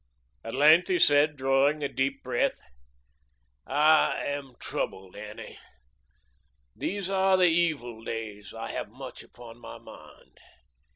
[0.43, 2.57] At length, he said, drawing a deep breath:
[3.67, 5.59] "I am troubled, Annie.
[6.75, 8.51] These are the evil days.
[8.51, 10.39] I have much upon my mind."